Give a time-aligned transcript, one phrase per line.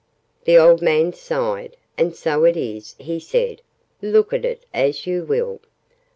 [0.45, 1.77] The old man sighed.
[1.95, 3.61] "And so it is," he said,
[4.01, 5.61] "look at it as you will.